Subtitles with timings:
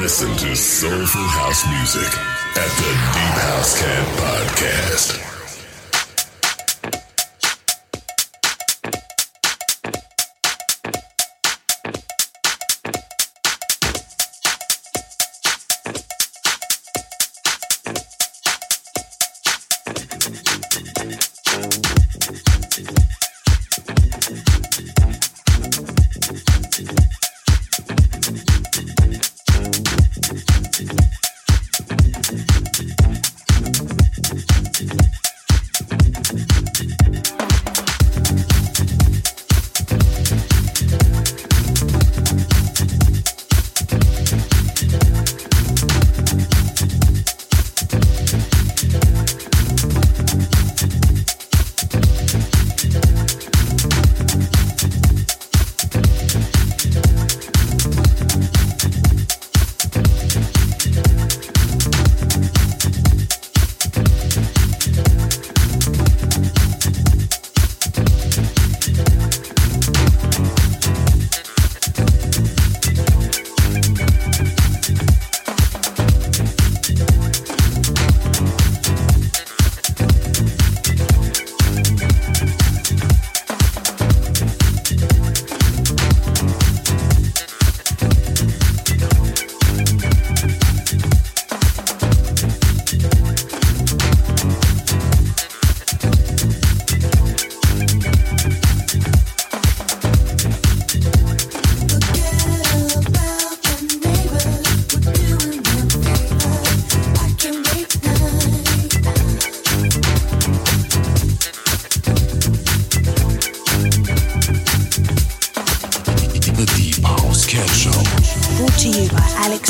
[0.00, 2.18] Listen to soulful house music
[2.56, 5.25] at the Deep House Cat Podcast.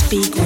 [0.06, 0.45] speak